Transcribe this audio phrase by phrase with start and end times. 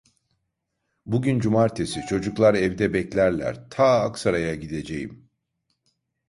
[1.05, 3.69] Bugün cumartesi, çocuklar evde beklerler…
[3.69, 5.29] Ta Aksaray'a gideceğim…